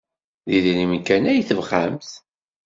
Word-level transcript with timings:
D 0.47 0.49
idrimen 0.57 1.01
kan 1.07 1.23
ay 1.31 1.41
tebɣamt. 1.47 2.11